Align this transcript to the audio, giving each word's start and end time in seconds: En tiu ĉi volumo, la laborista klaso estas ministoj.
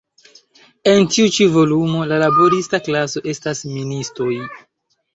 En 0.91 1.03
tiu 1.15 1.29
ĉi 1.35 1.47
volumo, 1.59 2.03
la 2.13 2.19
laborista 2.25 2.83
klaso 2.91 3.27
estas 3.37 3.65
ministoj. 3.79 4.35